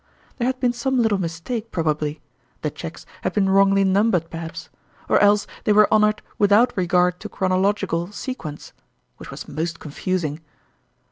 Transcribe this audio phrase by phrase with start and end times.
[0.37, 2.21] There had been some little mistake probably;
[2.63, 4.71] the cheques had been wrongly numbered perhaps,
[5.07, 8.71] or else they were honored without regard to chronological se quence,
[9.17, 10.39] which was most confusing.